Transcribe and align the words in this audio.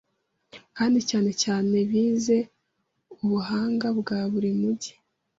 Kandi 0.77 0.99
cyane 1.09 1.31
cyane 1.43 1.75
bize 1.89 2.37
Ubuhanga 3.23 3.87
bwa 3.99 4.19
buri 4.31 4.49
mujyi 4.59 4.93